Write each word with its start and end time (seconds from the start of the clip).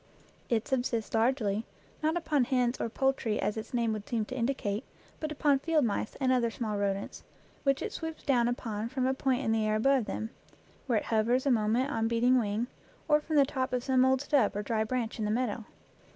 It 0.49 0.67
subsists 0.67 1.13
largely, 1.13 1.63
not 2.01 2.17
upon 2.17 2.45
hens 2.45 2.81
or 2.81 2.89
poultry 2.89 3.39
as 3.39 3.55
its 3.55 3.71
name 3.71 3.93
would 3.93 4.09
seem 4.09 4.25
to 4.25 4.35
in 4.35 4.47
dicate, 4.47 4.81
but 5.19 5.31
upon 5.31 5.59
field 5.59 5.85
mice 5.85 6.15
and 6.19 6.31
other 6.31 6.49
small 6.49 6.75
rodents, 6.79 7.21
which 7.61 7.83
it 7.83 7.91
swoops 7.93 8.23
down 8.23 8.47
upon 8.47 8.89
from 8.89 9.05
a 9.05 9.13
point 9.13 9.43
in 9.45 9.51
the 9.51 9.63
air 9.63 9.75
above 9.75 10.05
them, 10.05 10.31
where 10.87 10.97
it 10.97 11.05
hovers 11.05 11.45
a 11.45 11.51
moment 11.51 11.91
on 11.91 12.07
beating 12.07 12.39
wing, 12.39 12.65
or 13.07 13.21
from 13.21 13.35
the 13.35 13.45
top 13.45 13.73
of 13.73 13.83
some 13.83 14.03
old 14.03 14.21
stub 14.21 14.55
or 14.55 14.63
dry 14.63 14.83
branch 14.83 15.19
in 15.19 15.25
the 15.25 15.29
meadow. 15.29 15.65